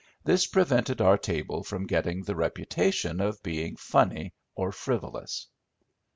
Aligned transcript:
This 0.23 0.47
prevented 0.47 0.99
our 0.99 1.15
table 1.19 1.61
from 1.61 1.85
getting 1.85 2.23
the 2.23 2.33
reputation 2.35 3.19
of 3.21 3.43
being 3.43 3.75
funny 3.75 4.33
or 4.55 4.71
frivolous. 4.71 5.45